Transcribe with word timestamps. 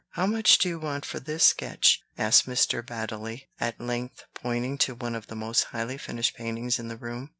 "How 0.13 0.25
much 0.25 0.57
do 0.57 0.67
you 0.67 0.79
want 0.79 1.05
for 1.05 1.19
this 1.19 1.43
sketch?" 1.43 2.01
asked 2.17 2.47
Mr. 2.47 2.83
Baddeley, 2.83 3.49
at 3.59 3.79
length, 3.79 4.23
pointing 4.33 4.79
to 4.79 4.95
one 4.95 5.13
of 5.13 5.27
the 5.27 5.35
most 5.35 5.65
highly 5.65 5.99
finished 5.99 6.35
paintings 6.35 6.79
in 6.79 6.87
the 6.87 6.97
room. 6.97 7.29